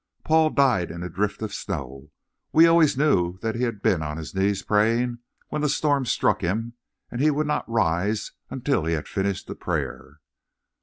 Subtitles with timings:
[0.23, 2.09] "Paul died in a drift of snow.
[2.51, 6.41] We always knew that he had been on his knees praying when the storms struck
[6.41, 6.73] him
[7.11, 10.17] and he would not rise until he had finished the prayer.